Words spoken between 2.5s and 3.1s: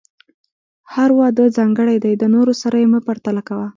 سره یې مه